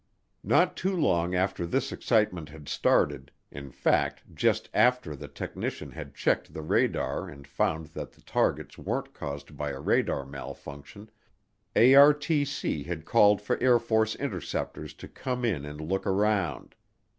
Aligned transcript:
Not 0.43 0.75
too 0.75 0.95
long 0.95 1.35
after 1.35 1.63
this 1.63 1.91
excitement 1.91 2.49
had 2.49 2.67
started, 2.67 3.29
in 3.51 3.69
fact 3.69 4.23
just 4.33 4.67
after 4.73 5.15
the 5.15 5.27
technician 5.27 5.91
had 5.91 6.15
checked 6.15 6.55
the 6.55 6.63
radar 6.63 7.29
and 7.29 7.45
found 7.45 7.85
that 7.93 8.13
the 8.13 8.21
targets 8.23 8.79
weren't 8.79 9.13
caused 9.13 9.55
by 9.55 9.69
a 9.69 9.79
radar 9.79 10.25
malfunction, 10.25 11.11
ARTC 11.75 12.83
had 12.87 13.05
called 13.05 13.43
for 13.43 13.61
Air 13.61 13.77
Force 13.77 14.15
interceptors 14.15 14.95
to 14.95 15.07
come 15.07 15.45
in 15.45 15.65
and 15.65 15.79
look 15.79 16.07
around. 16.07 16.73